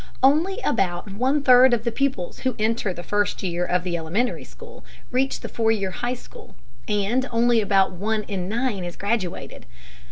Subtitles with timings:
[0.23, 4.43] Only about one third of the pupils who enter the first year of the elementary
[4.43, 6.55] school reach the four year high school,
[6.87, 9.67] and only about one in nine is graduated.